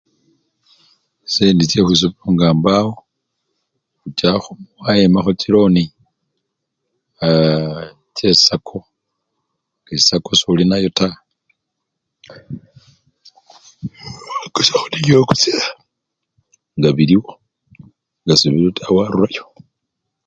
[1.23, 2.91] Chisendi chekhwisomelo nga mbawo,
[3.99, 5.83] khuchakho khwayimakho chiloni
[8.15, 8.77] chechi sako,
[9.81, 11.17] ngesako soli nayo taa,
[14.39, 15.59] wakusya nibyo okusya
[16.77, 17.31] nga biliwo,
[18.23, 19.43] nga sebiliwo taa warurayo.